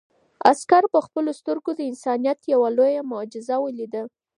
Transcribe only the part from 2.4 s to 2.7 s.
یو